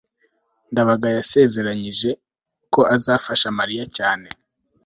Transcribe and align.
ndabaga 0.71 1.07
yasezeranyije 1.17 2.09
ko 2.73 2.81
azafasha 2.95 3.47
mariya 3.59 3.85
cyane 3.97 4.27